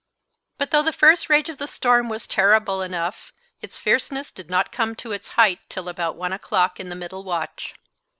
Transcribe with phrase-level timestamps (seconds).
[0.57, 4.71] But though the first rage of the storm was terrible enough, its fierceness did not
[4.71, 7.75] come to its height till about one o'clock in the middle watch.